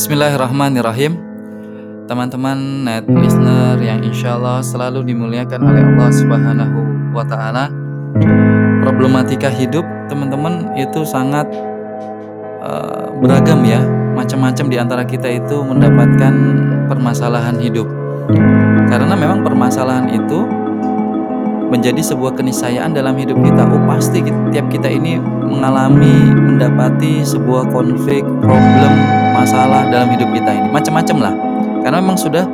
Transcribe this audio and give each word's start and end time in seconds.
Bismillahirrahmanirrahim 0.00 1.12
Teman-teman 2.08 2.88
net 2.88 3.04
listener 3.04 3.76
yang 3.84 4.00
insya 4.00 4.40
Allah 4.40 4.64
selalu 4.64 5.04
dimuliakan 5.04 5.60
oleh 5.60 5.84
Allah 5.84 6.08
Subhanahu 6.08 7.12
wa 7.12 7.20
Ta'ala, 7.20 7.68
problematika 8.80 9.52
hidup 9.52 9.84
teman-teman 10.08 10.72
itu 10.80 11.04
sangat 11.04 11.52
uh, 12.64 13.12
beragam 13.20 13.60
ya. 13.60 13.84
Macam-macam 14.16 14.72
di 14.72 14.80
antara 14.80 15.04
kita 15.04 15.28
itu 15.28 15.60
mendapatkan 15.60 16.32
permasalahan 16.88 17.60
hidup, 17.60 17.84
karena 18.88 19.12
memang 19.12 19.44
permasalahan 19.44 20.16
itu 20.16 20.48
menjadi 21.68 22.00
sebuah 22.00 22.40
keniscayaan 22.40 22.96
dalam 22.96 23.20
hidup 23.20 23.36
kita. 23.44 23.68
Oh, 23.68 23.84
pasti 23.84 24.24
tiap 24.48 24.64
kita 24.72 24.88
ini 24.88 25.20
mengalami, 25.20 26.32
mendapati 26.32 27.20
sebuah 27.20 27.68
konflik, 27.68 28.24
problem, 28.40 29.19
masalah 29.40 29.88
dalam 29.88 30.12
hidup 30.12 30.28
kita 30.36 30.50
ini. 30.52 30.68
Macam-macam 30.68 31.16
lah. 31.24 31.34
Karena 31.80 31.96
memang 32.04 32.20
sudah 32.20 32.44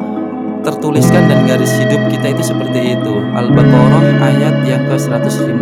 tertuliskan 0.63 1.31
dan 1.31 1.47
garis 1.47 1.71
hidup 1.79 1.99
kita 2.11 2.35
itu 2.35 2.43
seperti 2.43 2.99
itu. 2.99 3.15
Al-Baqarah 3.35 4.03
ayat 4.23 4.55
yang 4.67 4.83
ke-155. 4.87 5.59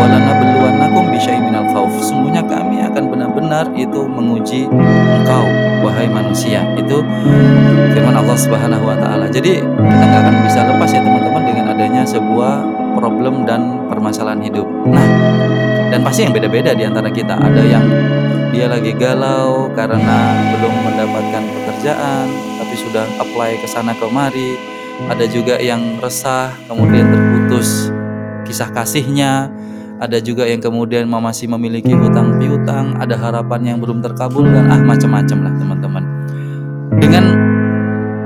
Walana 0.00 0.32
beluanakum 0.40 1.12
bisyai 1.12 1.40
minal 1.40 1.68
khauf. 1.72 1.92
Sungguhnya 2.00 2.44
kami 2.44 2.80
akan 2.80 3.12
benar-benar 3.12 3.68
itu 3.76 4.08
menguji 4.08 4.68
engkau 5.20 5.44
wahai 5.84 6.08
manusia. 6.08 6.64
Itu 6.76 7.04
firman 7.92 8.16
Allah 8.16 8.36
Subhanahu 8.36 8.84
wa 8.88 8.96
taala. 8.96 9.28
Jadi 9.28 9.60
kita 9.64 10.04
nggak 10.04 10.22
akan 10.24 10.34
bisa 10.44 10.60
lepas 10.64 10.90
ya 10.92 11.00
teman-teman 11.04 11.42
dengan 11.44 11.64
adanya 11.72 12.02
sebuah 12.04 12.87
problem 12.98 13.46
dan 13.46 13.86
permasalahan 13.86 14.42
hidup. 14.42 14.66
Nah, 14.90 15.06
dan 15.94 16.02
pasti 16.02 16.26
yang 16.26 16.34
beda-beda 16.34 16.74
di 16.74 16.82
antara 16.82 17.08
kita. 17.08 17.38
Ada 17.38 17.62
yang 17.62 17.86
dia 18.50 18.66
lagi 18.66 18.90
galau 18.98 19.70
karena 19.72 20.34
belum 20.58 20.74
mendapatkan 20.82 21.42
pekerjaan 21.46 22.26
tapi 22.58 22.74
sudah 22.74 23.06
apply 23.22 23.54
ke 23.62 23.66
sana 23.70 23.94
kemari. 23.94 24.58
Ada 25.06 25.30
juga 25.30 25.62
yang 25.62 26.02
resah 26.02 26.50
kemudian 26.66 27.06
terputus 27.06 27.94
kisah 28.42 28.68
kasihnya. 28.74 29.46
Ada 29.98 30.22
juga 30.22 30.46
yang 30.46 30.62
kemudian 30.62 31.06
masih 31.10 31.50
memiliki 31.50 31.90
hutang 31.94 32.38
piutang. 32.38 32.98
Ada 32.98 33.14
harapan 33.18 33.74
yang 33.74 33.78
belum 33.78 34.02
terkabulkan. 34.02 34.70
Ah 34.70 34.82
macam-macam 34.82 35.38
lah 35.42 35.54
teman-teman. 35.58 36.04
Dengan 36.98 37.47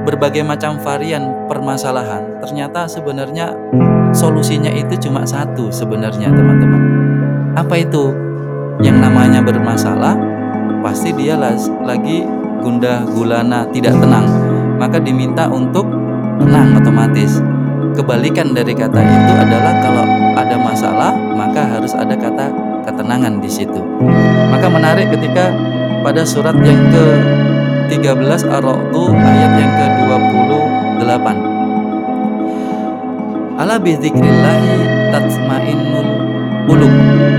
berbagai 0.02 0.42
macam 0.42 0.78
varian 0.82 1.46
permasalahan 1.46 2.42
ternyata 2.42 2.90
sebenarnya 2.90 3.54
solusinya 4.12 4.68
itu 4.70 5.08
cuma 5.08 5.24
satu 5.24 5.72
sebenarnya 5.72 6.28
teman-teman. 6.30 6.82
Apa 7.56 7.80
itu? 7.80 8.12
Yang 8.80 8.98
namanya 9.04 9.40
bermasalah 9.44 10.16
pasti 10.82 11.14
dia 11.14 11.36
lagi 11.38 12.24
gundah 12.60 13.04
gulana 13.08 13.66
tidak 13.72 13.96
tenang. 13.98 14.26
Maka 14.76 15.00
diminta 15.00 15.48
untuk 15.48 15.88
tenang 16.40 16.76
otomatis. 16.78 17.40
Kebalikan 17.92 18.56
dari 18.56 18.72
kata 18.72 19.00
itu 19.04 19.32
adalah 19.36 19.74
kalau 19.84 20.06
ada 20.32 20.56
masalah 20.56 21.12
maka 21.36 21.60
harus 21.76 21.92
ada 21.92 22.16
kata 22.16 22.48
ketenangan 22.88 23.36
di 23.36 23.50
situ. 23.52 23.80
Maka 24.48 24.66
menarik 24.72 25.12
ketika 25.12 25.52
pada 26.00 26.24
surat 26.24 26.56
yang 26.64 26.80
ke 26.88 27.04
13 27.92 28.48
Ar-Ra'du 28.48 29.12
ayat 29.12 29.52
yang 29.60 29.71
28 31.18 33.60
Ala 33.60 33.76
bidzikrillahi 33.76 35.12
tatmainnul 35.12 36.08
qulub. 36.64 36.88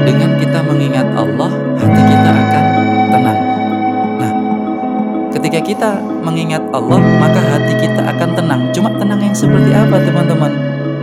Dengan 0.05 0.37
kita 0.37 0.61
mengingat 0.61 1.09
Allah 1.17 1.49
hati 1.81 2.01
kita 2.05 2.29
akan 2.29 2.63
tenang. 3.09 3.39
Nah 4.21 4.31
ketika 5.33 5.59
kita 5.59 5.89
mengingat 6.21 6.61
Allah 6.69 7.01
maka 7.17 7.41
hati 7.41 7.73
kita 7.81 8.01
akan 8.05 8.29
tenang. 8.37 8.61
Cuma 8.71 8.93
tenang 8.93 9.25
yang 9.25 9.33
seperti 9.33 9.73
apa 9.73 9.97
teman-teman? 10.05 10.53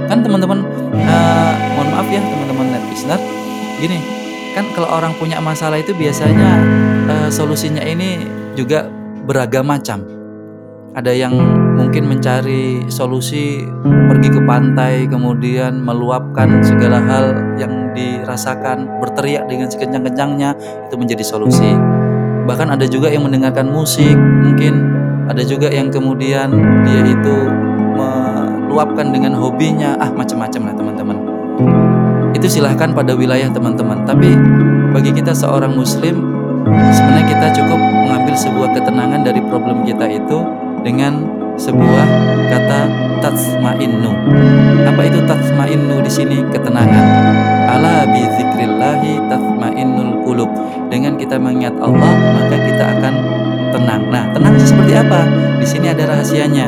Kan 0.06 0.22
teman-teman 0.22 0.62
uh, 0.94 1.52
mohon 1.74 1.88
maaf 1.90 2.06
ya 2.06 2.22
teman-teman 2.22 2.66
net 2.70 2.84
listener 2.90 3.20
gini 3.82 3.98
kan 4.50 4.66
kalau 4.74 4.88
orang 4.90 5.14
punya 5.18 5.38
masalah 5.38 5.78
itu 5.78 5.94
biasanya 5.94 6.58
uh, 7.10 7.28
solusinya 7.30 7.82
ini 7.82 8.26
juga 8.54 8.86
beragam 9.26 9.66
macam. 9.66 10.02
Ada 10.90 11.14
yang 11.14 11.34
mungkin 11.80 12.12
mencari 12.12 12.84
solusi 12.92 13.64
pergi 13.80 14.28
ke 14.28 14.40
pantai 14.44 15.08
kemudian 15.08 15.80
meluapkan 15.80 16.60
segala 16.60 17.00
hal 17.00 17.56
yang 17.56 17.96
dirasakan 17.96 19.00
berteriak 19.00 19.48
dengan 19.48 19.72
sekencang-kencangnya 19.72 20.52
itu 20.86 20.94
menjadi 21.00 21.24
solusi. 21.24 21.72
Bahkan 22.44 22.68
ada 22.76 22.84
juga 22.84 23.08
yang 23.08 23.24
mendengarkan 23.24 23.72
musik 23.72 24.12
mungkin 24.14 24.92
ada 25.24 25.40
juga 25.40 25.72
yang 25.72 25.88
kemudian 25.88 26.52
dia 26.84 27.00
itu 27.08 27.36
meluapkan 27.96 29.08
dengan 29.10 29.32
hobinya 29.34 29.96
ah 29.96 30.12
macam-macam 30.12 30.60
lah 30.68 30.74
teman-teman. 30.76 31.16
Itu 32.36 32.46
silahkan 32.46 32.92
pada 32.92 33.16
wilayah 33.16 33.48
teman-teman. 33.48 34.04
Tapi 34.04 34.36
bagi 34.92 35.16
kita 35.16 35.32
seorang 35.32 35.72
muslim 35.72 36.22
sebenarnya 36.92 37.26
kita 37.26 37.46
cukup 37.62 37.80
mengambil 37.80 38.34
sebuah 38.36 38.68
ketenangan 38.76 39.24
dari 39.24 39.40
problem 39.48 39.82
kita 39.88 40.06
itu 40.06 40.38
dengan 40.84 41.39
sebuah 41.60 42.06
kata 42.48 42.80
tatsmainnu. 43.20 44.12
Apa 44.88 45.02
itu 45.04 45.20
tatsmainnu 45.28 46.00
di 46.00 46.08
sini? 46.08 46.40
Ketenangan. 46.48 47.04
Ala 47.68 48.08
bi 48.08 48.24
dzikrillahi 48.24 49.28
tatmainnul 49.28 50.24
qulub. 50.24 50.48
Dengan 50.88 51.20
kita 51.20 51.36
mengingat 51.36 51.76
Allah, 51.78 52.16
maka 52.16 52.56
kita 52.56 52.84
akan 52.96 53.14
tenang. 53.76 54.02
Nah, 54.08 54.24
tenang 54.32 54.56
seperti 54.56 54.96
apa? 54.96 55.20
Di 55.60 55.66
sini 55.68 55.92
ada 55.92 56.08
rahasianya. 56.08 56.66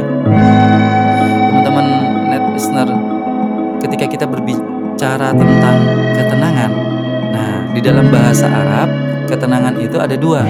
Teman-teman 1.49 1.87
net 2.29 2.45
listener, 2.53 2.89
ketika 3.81 4.05
kita 4.07 4.27
berbicara 4.29 5.33
tentang 5.35 5.77
ketenangan, 6.15 6.71
nah, 7.33 7.65
di 7.73 7.81
dalam 7.81 8.13
bahasa 8.13 8.47
Arab, 8.47 8.93
ketenangan 9.27 9.75
itu 9.81 9.97
ada 9.99 10.15
dua. 10.15 10.45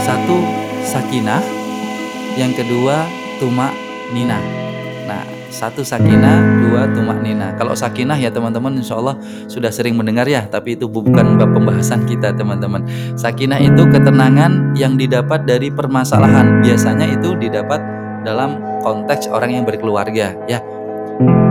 Satu, 0.00 0.38
sakinah. 0.86 1.42
Yang 2.36 2.64
kedua, 2.64 3.08
tumak 3.36 3.72
nina. 4.12 4.38
Nah, 5.06 5.22
satu 5.52 5.86
sakinah, 5.86 6.66
dua 6.66 6.90
tumak 6.90 7.22
nina. 7.22 7.54
Kalau 7.54 7.72
sakinah 7.72 8.18
ya 8.18 8.28
teman-teman 8.32 8.74
insya 8.76 8.98
Allah 8.98 9.16
sudah 9.46 9.70
sering 9.70 9.94
mendengar 9.94 10.26
ya, 10.26 10.44
tapi 10.46 10.74
itu 10.74 10.90
bukan 10.90 11.38
pembahasan 11.38 12.04
kita 12.04 12.34
teman-teman. 12.34 12.82
Sakinah 13.14 13.62
itu 13.62 13.86
ketenangan 13.86 14.74
yang 14.74 14.98
didapat 14.98 15.46
dari 15.46 15.70
permasalahan. 15.70 16.60
Biasanya 16.60 17.06
itu 17.06 17.38
didapat 17.38 17.78
dalam 18.26 18.58
konteks 18.82 19.30
orang 19.30 19.54
yang 19.54 19.64
berkeluarga 19.64 20.34
ya. 20.50 20.58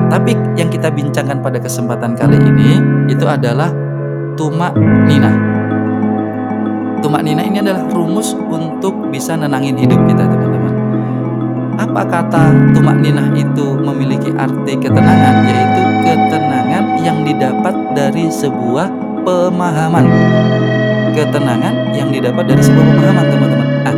Tapi 0.06 0.38
yang 0.60 0.70
kita 0.70 0.94
bincangkan 0.94 1.42
pada 1.42 1.58
kesempatan 1.58 2.14
kali 2.14 2.38
ini 2.38 2.78
itu 3.10 3.26
adalah 3.26 3.72
tumak 4.38 4.76
nina. 5.08 5.32
Tumak 7.02 7.22
nina 7.26 7.42
ini 7.42 7.62
adalah 7.62 7.86
rumus 7.90 8.36
untuk 8.36 9.10
bisa 9.10 9.34
nenangin 9.34 9.78
hidup 9.78 9.98
kita 10.06 10.26
teman-teman 10.30 10.55
apa 11.76 12.02
kata 12.08 12.44
tumak 12.72 12.98
ninah 13.04 13.32
itu 13.36 13.76
memiliki 13.80 14.32
arti 14.36 14.74
ketenangan 14.80 15.44
yaitu 15.48 15.82
ketenangan 16.04 16.84
yang 17.04 17.22
didapat 17.24 17.76
dari 17.96 18.32
sebuah 18.32 18.88
pemahaman? 19.24 20.06
Ketenangan 21.16 21.96
yang 21.96 22.12
didapat 22.12 22.44
dari 22.44 22.62
sebuah 22.64 22.86
pemahaman 22.96 23.26
teman-teman. 23.32 23.68
Ah 23.88 23.96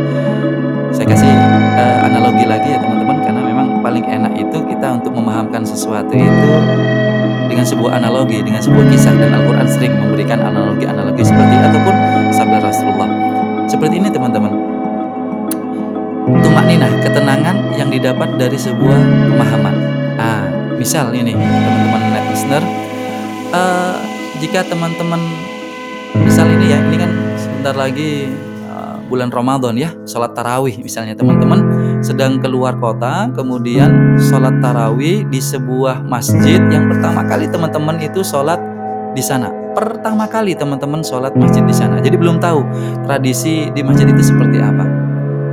saya 0.94 1.06
kasih 1.14 1.30
uh, 1.78 2.06
analogi 2.10 2.44
lagi 2.46 2.74
ya 2.74 2.78
teman-teman 2.82 3.22
karena 3.22 3.40
memang 3.42 3.66
paling 3.82 4.02
enak 4.02 4.34
itu 4.34 4.58
kita 4.66 4.98
untuk 4.98 5.14
memahamkan 5.14 5.62
sesuatu 5.62 6.10
itu 6.10 6.52
dengan 7.48 7.64
sebuah 7.64 8.02
analogi 8.02 8.42
dengan 8.42 8.58
sebuah 8.58 8.86
kisah 8.90 9.14
dan 9.16 9.30
Al-Quran 9.34 9.66
sering 9.66 9.94
memberikan 9.94 10.42
analogi-analogi 10.42 11.22
seperti 11.22 11.56
ataupun 11.58 11.94
sabda 12.34 12.58
Rasulullah. 12.60 13.10
Seperti 13.68 14.00
ini 14.00 14.08
teman-teman 14.10 14.67
tumak 16.58 16.74
ninah 16.74 16.90
ketenangan 16.98 17.56
yang 17.78 17.86
didapat 17.86 18.34
dari 18.34 18.58
sebuah 18.58 18.98
pemahaman. 19.30 19.74
Ah 20.18 20.42
misal 20.74 21.14
ini 21.14 21.30
teman-teman 21.30 22.02
net 22.10 22.24
listener. 22.34 22.62
Uh, 23.54 23.94
jika 24.42 24.66
teman-teman 24.66 25.22
misal 26.18 26.50
ini 26.50 26.74
ya 26.74 26.82
ini 26.82 26.98
kan 26.98 27.14
sebentar 27.38 27.78
lagi 27.78 28.34
uh, 28.74 28.98
bulan 29.06 29.30
Ramadan 29.30 29.78
ya 29.78 29.94
sholat 30.02 30.34
tarawih 30.34 30.82
misalnya 30.82 31.14
teman-teman. 31.14 31.62
Sedang 32.02 32.42
keluar 32.42 32.74
kota 32.74 33.30
kemudian 33.38 34.18
sholat 34.18 34.58
tarawih 34.58 35.30
di 35.30 35.38
sebuah 35.38 36.02
masjid 36.10 36.58
yang 36.74 36.90
pertama 36.90 37.22
kali 37.22 37.46
teman-teman 37.46 38.02
itu 38.02 38.26
sholat 38.26 38.58
di 39.14 39.22
sana. 39.22 39.46
Pertama 39.78 40.26
kali 40.26 40.58
teman-teman 40.58 41.06
sholat 41.06 41.38
masjid 41.38 41.62
di 41.62 41.70
sana. 41.70 42.02
Jadi 42.02 42.18
belum 42.18 42.42
tahu 42.42 42.66
tradisi 43.06 43.70
di 43.70 43.86
masjid 43.86 44.10
itu 44.10 44.34
seperti 44.34 44.58
apa. 44.58 45.06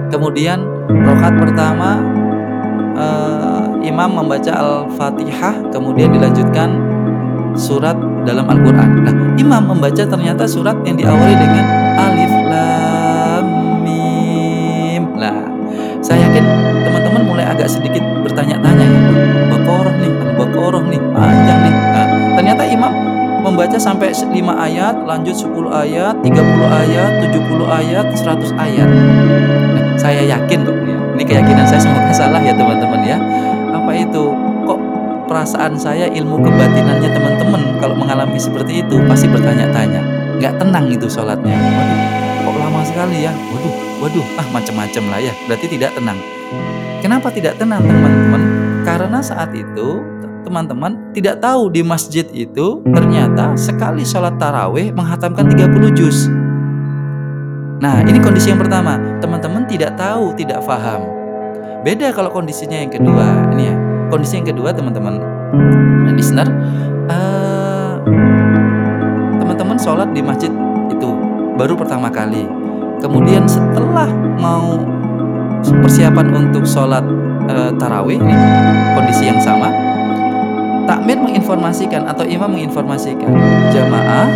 Kemudian 0.09 0.74
rokat 1.03 1.33
pertama 1.35 1.99
uh, 2.95 3.65
imam 3.83 4.09
membaca 4.23 4.51
Al-Fatihah, 4.55 5.69
kemudian 5.69 6.09
dilanjutkan 6.15 6.73
surat 7.55 7.95
dalam 8.27 8.45
Al-Quran. 8.49 8.89
Nah, 9.05 9.15
imam 9.39 9.63
membaca 9.75 10.03
ternyata 10.03 10.43
surat 10.43 10.75
yang 10.83 10.99
diawali 10.99 11.35
dengan 11.37 11.65
Alif 11.95 12.33
Lam 12.51 13.47
Mim. 13.85 15.03
Nah, 15.15 15.37
Saya 16.05 16.29
yakin 16.29 16.45
teman-teman 16.85 17.25
mulai 17.25 17.49
agak 17.49 17.65
sedikit 17.65 18.05
bertanya-tanya 18.21 18.85
ya, 18.85 19.01
Baqarah 19.49 19.95
nih, 19.97 20.13
Al-Baqarah 20.13 20.83
nih, 20.85 21.01
panjang 21.01 21.59
nih. 21.65 21.73
Nah, 21.73 22.07
ternyata 22.37 22.61
imam 22.61 22.93
membaca 23.41 23.77
sampai 23.81 24.13
5 24.13 24.29
ayat, 24.53 25.01
lanjut 25.01 25.33
10 25.33 25.65
ayat, 25.73 26.13
30 26.21 26.69
ayat, 26.69 27.11
70 27.25 27.65
ayat, 27.65 28.05
100 28.13 28.53
ayat. 28.53 28.89
Nah, 29.73 29.85
saya 29.97 30.21
yakin 30.29 30.61
kok. 30.61 30.84
Ini 31.15 31.23
keyakinan 31.23 31.63
saya 31.63 31.79
semoga 31.79 32.11
salah 32.27 32.43
ya 32.43 32.51
teman-teman 32.51 33.01
ya. 33.07 33.17
Apa 33.71 33.91
itu? 33.95 34.35
Kok 34.67 34.79
perasaan 35.31 35.79
saya 35.79 36.11
ilmu 36.11 36.43
kebatinannya 36.43 37.09
teman-teman 37.09 37.61
kalau 37.79 37.95
mengalami 37.95 38.35
seperti 38.35 38.83
itu 38.83 38.99
pasti 39.07 39.31
bertanya-tanya. 39.31 40.03
Nggak 40.35 40.59
tenang 40.59 40.85
itu 40.91 41.07
sholatnya. 41.07 41.55
Waduh, 41.55 41.99
kok 42.43 42.55
lama 42.59 42.81
sekali 42.83 43.23
ya? 43.23 43.31
Waduh, 43.31 43.73
waduh, 44.03 44.25
ah 44.35 44.47
macam-macam 44.51 45.03
lah 45.07 45.19
ya. 45.23 45.33
Berarti 45.47 45.65
tidak 45.71 45.95
tenang. 45.95 46.19
Kenapa 46.99 47.31
tidak 47.31 47.55
tenang 47.55 47.79
teman-teman? 47.87 48.41
Karena 48.83 49.23
saat 49.23 49.55
itu 49.55 50.03
teman-teman 50.45 51.15
tidak 51.15 51.41
tahu 51.41 51.73
di 51.73 51.81
masjid 51.81 52.23
itu 52.29 52.85
ternyata 52.85 53.57
sekali 53.57 54.05
sholat 54.05 54.37
taraweh 54.37 54.93
menghatamkan 54.93 55.49
30 55.49 55.97
juz. 55.97 56.29
Nah 57.85 58.01
ini 58.01 58.17
kondisi 58.17 58.49
yang 58.49 58.57
pertama, 58.57 58.97
teman-teman 59.21 59.61
tidak 59.69 59.93
tahu, 59.93 60.33
tidak 60.33 60.57
paham. 60.65 61.05
Beda 61.85 62.09
kalau 62.09 62.33
kondisinya 62.33 62.81
yang 62.81 62.89
kedua, 62.89 63.45
ini 63.53 63.69
ya. 63.69 63.77
Kondisi 64.09 64.41
yang 64.41 64.49
kedua 64.49 64.73
teman-teman, 64.73 65.21
listener, 66.17 66.49
uh, 67.13 68.01
teman-teman 69.37 69.77
sholat 69.77 70.09
di 70.17 70.25
masjid 70.25 70.49
itu 70.89 71.09
baru 71.61 71.77
pertama 71.77 72.09
kali. 72.09 72.49
Kemudian 73.05 73.45
setelah 73.45 74.09
mau 74.41 74.81
persiapan 75.61 76.33
untuk 76.33 76.65
sholat 76.65 77.05
uh, 77.53 77.69
tarawih 77.77 78.17
ini 78.17 78.33
kondisi 78.97 79.29
yang 79.29 79.37
sama 79.37 79.69
takmir 80.85 81.17
menginformasikan 81.17 82.05
atau 82.05 82.21
imam 82.25 82.53
menginformasikan 82.53 83.29
jamaah 83.73 84.29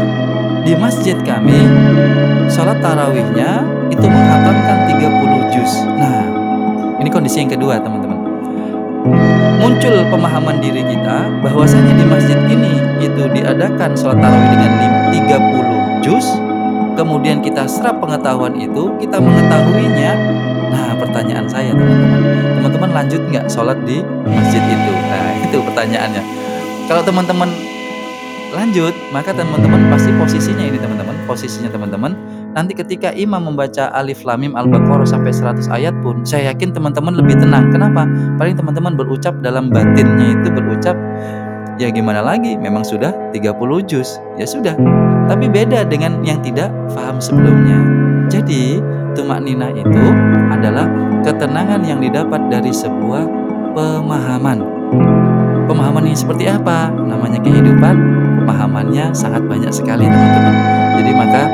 di 0.70 0.78
masjid 0.78 1.18
kami 1.26 1.66
sholat 2.46 2.78
tarawihnya 2.78 3.66
itu 3.90 4.06
menghatamkan 4.06 4.86
30 4.86 5.50
juz. 5.50 5.82
Nah 5.98 6.22
ini 7.02 7.10
kondisi 7.10 7.42
yang 7.42 7.50
kedua 7.50 7.82
teman-teman. 7.82 8.22
Muncul 9.58 10.06
pemahaman 10.14 10.62
diri 10.62 10.86
kita 10.86 11.26
bahwasanya 11.42 11.98
di 11.98 12.06
masjid 12.06 12.38
ini 12.46 12.78
itu 13.02 13.26
diadakan 13.34 13.98
sholat 13.98 14.22
tarawih 14.22 14.54
dengan 14.54 14.72
30 15.10 16.06
juz. 16.06 16.38
Kemudian 16.94 17.42
kita 17.42 17.66
serap 17.66 17.98
pengetahuan 17.98 18.54
itu 18.54 18.94
kita 19.02 19.18
mengetahuinya. 19.18 20.14
Nah 20.70 20.94
pertanyaan 21.02 21.50
saya 21.50 21.74
teman-teman 21.74 22.22
teman-teman 22.62 22.90
lanjut 22.94 23.22
nggak 23.26 23.50
sholat 23.50 23.82
di 23.90 24.06
masjid 24.22 24.62
itu? 24.62 24.94
Nah 24.94 25.34
itu 25.50 25.58
pertanyaannya. 25.66 26.22
Kalau 26.86 27.02
teman-teman 27.02 27.79
lanjut, 28.54 28.94
maka 29.14 29.32
teman-teman 29.34 29.90
pasti 29.94 30.10
posisinya 30.16 30.66
ini 30.66 30.78
teman-teman, 30.82 31.16
posisinya 31.30 31.70
teman-teman 31.70 32.12
nanti 32.50 32.74
ketika 32.74 33.14
imam 33.14 33.54
membaca 33.54 33.94
alif 33.94 34.26
lamim 34.26 34.58
al-baqarah 34.58 35.06
sampai 35.06 35.30
100 35.30 35.70
ayat 35.70 35.94
pun 36.02 36.26
saya 36.26 36.50
yakin 36.54 36.74
teman-teman 36.74 37.14
lebih 37.14 37.38
tenang. 37.38 37.70
Kenapa? 37.70 38.10
Paling 38.42 38.58
teman-teman 38.58 38.98
berucap 38.98 39.38
dalam 39.46 39.70
batinnya 39.70 40.34
itu 40.34 40.50
berucap 40.50 40.98
ya 41.80 41.88
gimana 41.88 42.20
lagi 42.20 42.60
memang 42.60 42.84
sudah 42.84 43.16
30 43.32 43.56
juz 43.88 44.20
ya 44.36 44.44
sudah 44.44 44.76
tapi 45.32 45.48
beda 45.48 45.88
dengan 45.88 46.20
yang 46.28 46.44
tidak 46.44 46.68
paham 46.92 47.24
sebelumnya 47.24 47.80
jadi 48.28 48.84
tumak 49.16 49.40
nina 49.40 49.72
itu 49.72 50.04
adalah 50.52 50.92
ketenangan 51.24 51.80
yang 51.88 52.04
didapat 52.04 52.52
dari 52.52 52.76
sebuah 52.76 53.24
pemahaman 53.80 54.60
Pemahaman 55.70 56.02
ini 56.10 56.18
seperti 56.18 56.50
apa? 56.50 56.90
Namanya 56.90 57.38
kehidupan, 57.46 57.96
pemahamannya 58.50 59.14
sangat 59.14 59.46
banyak 59.46 59.70
sekali 59.70 60.10
teman-teman. 60.10 60.56
Jadi 60.98 61.12
maka 61.14 61.46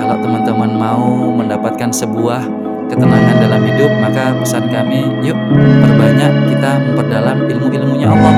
kalau 0.00 0.16
teman-teman 0.24 0.72
mau 0.72 1.28
mendapatkan 1.36 1.92
sebuah 1.92 2.40
ketenangan 2.88 3.36
dalam 3.44 3.60
hidup, 3.68 3.92
maka 4.00 4.32
pesan 4.40 4.72
kami, 4.72 5.04
yuk 5.20 5.36
perbanyak 5.84 6.32
kita 6.48 6.80
memperdalam 6.80 7.44
ilmu-ilmunya 7.44 8.08
Allah. 8.08 8.34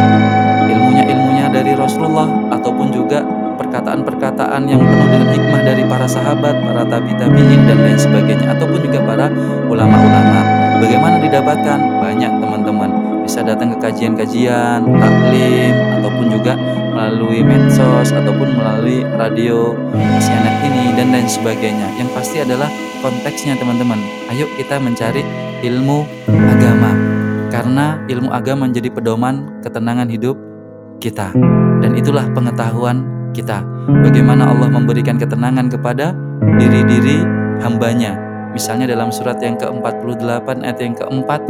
Ilmunya 0.67 1.05
ilmunya 1.07 1.47
dari 1.47 1.79
Rasulullah 1.79 2.27
ataupun 2.51 2.91
juga 2.91 3.23
perkataan-perkataan 3.55 4.67
yang 4.67 4.83
penuh 4.83 5.07
dengan 5.07 5.31
hikmah 5.31 5.63
dari 5.63 5.87
para 5.87 6.07
sahabat, 6.11 6.59
para 6.59 6.83
tabi-tabiin 6.83 7.71
dan 7.71 7.79
lain 7.87 7.99
sebagainya 8.03 8.59
ataupun 8.59 8.83
juga 8.83 8.99
para 9.07 9.31
ulama-ulama. 9.71 10.43
Bagaimana 10.83 11.23
didapatkan? 11.23 11.79
Banyak 12.03 12.33
teman-teman 12.43 12.52
bisa 13.33 13.49
datang 13.49 13.73
ke 13.73 13.81
kajian-kajian, 13.81 14.85
taklim, 14.85 15.73
ataupun 15.97 16.27
juga 16.29 16.53
melalui 16.93 17.41
medsos, 17.41 18.13
ataupun 18.13 18.61
melalui 18.61 19.09
radio, 19.17 19.73
CNN 20.21 20.61
ini, 20.69 20.93
dan 20.93 21.17
lain 21.17 21.25
sebagainya. 21.25 21.97
Yang 21.97 22.13
pasti 22.13 22.45
adalah 22.45 22.69
konteksnya 23.01 23.57
teman-teman. 23.57 23.97
Ayo 24.29 24.45
kita 24.61 24.77
mencari 24.77 25.25
ilmu 25.65 26.05
agama. 26.29 26.93
Karena 27.49 28.05
ilmu 28.05 28.29
agama 28.29 28.69
menjadi 28.69 28.93
pedoman 28.93 29.65
ketenangan 29.65 30.13
hidup 30.13 30.37
kita. 31.01 31.33
Dan 31.81 31.97
itulah 31.97 32.29
pengetahuan 32.37 33.01
kita. 33.33 33.65
Bagaimana 33.89 34.53
Allah 34.53 34.69
memberikan 34.69 35.17
ketenangan 35.17 35.73
kepada 35.73 36.13
diri-diri 36.61 37.25
hambanya 37.65 38.13
Misalnya 38.53 38.85
dalam 38.85 39.09
surat 39.09 39.41
yang 39.41 39.57
ke-48 39.57 40.45
ayat 40.61 40.79
yang 40.85 40.93
keempat 40.93 41.41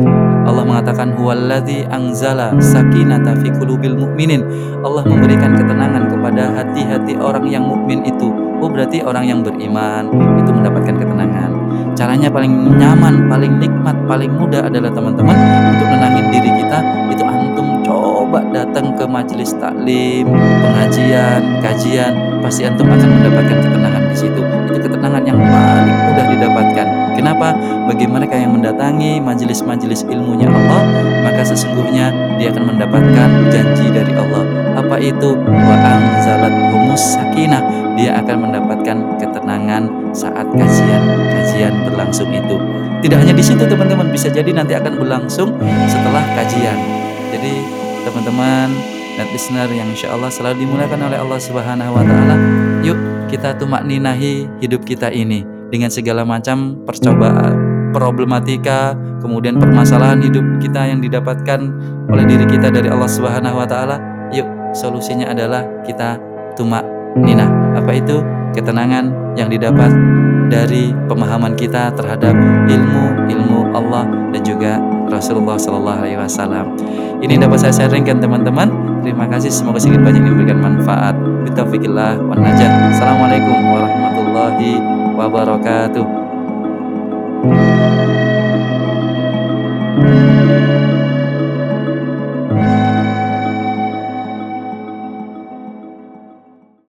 Allah 0.47 0.63
mengatakan 0.67 1.15
huwallazi 1.19 1.87
anzala 1.91 2.55
sakinata 2.63 3.35
fi 3.43 3.51
qulubil 3.59 3.99
mu'minin. 3.99 4.43
Allah 4.87 5.03
memberikan 5.07 5.55
ketenangan 5.55 6.11
kepada 6.11 6.51
hati-hati 6.55 7.19
orang 7.19 7.47
yang 7.51 7.67
mukmin 7.67 8.07
itu. 8.07 8.31
Oh 8.63 8.71
berarti 8.71 9.03
orang 9.03 9.27
yang 9.27 9.43
beriman 9.43 10.07
itu 10.39 10.51
mendapatkan 10.55 10.95
ketenangan. 10.95 11.51
Caranya 11.99 12.31
paling 12.31 12.79
nyaman, 12.79 13.27
paling 13.27 13.59
nikmat, 13.59 13.97
paling 14.07 14.31
mudah 14.39 14.67
adalah 14.67 14.91
teman-teman 14.95 15.35
untuk 15.75 15.87
menenangin 15.91 16.27
diri 16.31 16.51
kita 16.63 16.79
itu 17.11 17.25
antum 17.27 17.83
coba 17.83 18.47
datang 18.55 18.95
ke 18.95 19.05
majelis 19.05 19.51
taklim, 19.59 20.31
pengajian, 20.63 21.59
kajian, 21.59 22.13
pasti 22.39 22.63
antum 22.63 22.87
akan 22.87 23.11
mendapatkan 23.19 23.59
ketenangan 23.59 24.02
di 24.13 24.19
situ. 24.29 24.41
Itu 24.69 24.79
ketenangan 24.79 25.25
yang 25.25 25.41
paling 25.41 25.97
mudah 26.13 26.27
didapatkan. 26.29 26.87
Kenapa? 27.17 27.57
Bagi 27.89 28.07
mereka 28.09 28.37
yang 28.37 28.53
mendatangi 28.57 29.21
majelis-majelis 29.21 30.05
ilmunya 30.09 30.49
Allah, 30.49 30.83
maka 31.25 31.43
sesungguhnya 31.45 32.13
dia 32.37 32.53
akan 32.53 32.77
mendapatkan 32.77 33.29
janji 33.49 33.89
dari 33.89 34.13
Allah. 34.13 34.45
Apa 34.77 34.97
itu? 35.01 35.37
Wa 35.41 35.77
anzalat 35.77 36.53
humus 36.73 37.17
sakinah. 37.17 37.65
Dia 37.93 38.17
akan 38.25 38.49
mendapatkan 38.49 38.97
ketenangan 39.21 40.15
saat 40.17 40.49
kajian-kajian 40.49 41.85
berlangsung 41.85 42.33
itu. 42.33 42.57
Tidak 43.05 43.19
hanya 43.19 43.35
di 43.37 43.45
situ 43.45 43.69
teman-teman, 43.69 44.09
bisa 44.09 44.33
jadi 44.33 44.49
nanti 44.55 44.73
akan 44.73 44.97
berlangsung 44.97 45.53
setelah 45.91 46.25
kajian. 46.33 46.79
Jadi 47.35 47.61
teman-teman 48.09 48.73
net 49.19 49.29
listener 49.31 49.69
yang 49.73 49.89
insya 49.93 50.13
Allah 50.13 50.33
selalu 50.33 50.65
dimulakan 50.65 51.13
oleh 51.13 51.19
Allah 51.21 51.41
Subhanahu 51.41 51.93
Wa 51.97 52.03
Taala, 52.05 52.37
yuk 52.85 52.99
kita 53.33 53.57
tumak 53.57 53.85
ninahi 53.89 54.45
hidup 54.61 54.85
kita 54.85 55.09
ini 55.09 55.45
dengan 55.73 55.89
segala 55.89 56.21
macam 56.21 56.77
percobaan, 56.85 57.57
problematika, 57.97 58.93
kemudian 59.25 59.57
permasalahan 59.57 60.21
hidup 60.21 60.45
kita 60.61 60.85
yang 60.85 61.01
didapatkan 61.01 61.61
oleh 62.13 62.25
diri 62.29 62.45
kita 62.45 62.69
dari 62.69 62.93
Allah 62.93 63.09
Subhanahu 63.09 63.57
wa 63.57 63.65
taala, 63.65 63.97
yuk 64.37 64.45
solusinya 64.77 65.33
adalah 65.33 65.65
kita 65.89 66.21
tumak 66.61 66.85
nina. 67.17 67.49
Apa 67.73 67.97
itu? 67.97 68.21
Ketenangan 68.53 69.37
yang 69.41 69.49
didapat 69.49 69.89
dari 70.53 70.93
pemahaman 71.09 71.57
kita 71.57 71.89
terhadap 71.97 72.37
ilmu-ilmu 72.69 73.73
Allah 73.73 74.05
dan 74.29 74.43
juga 74.45 74.77
Rasulullah 75.09 75.57
Sallallahu 75.57 76.05
Alaihi 76.05 76.21
Wasallam. 76.21 76.77
Ini 77.25 77.41
dapat 77.41 77.65
saya 77.65 77.73
sharingkan 77.73 78.21
teman-teman. 78.21 78.92
Terima 79.03 79.27
kasih, 79.27 79.51
semoga 79.51 79.83
sedikit 79.83 80.07
banyak 80.07 80.23
diberikan 80.23 80.63
manfaat. 80.63 81.19
Bitafikillah 81.43 82.23
wa 82.23 82.39
najah. 82.39 82.95
Assalamualaikum 82.95 83.59
warahmatullahi 83.75 84.79
wabarakatuh. 85.19 86.07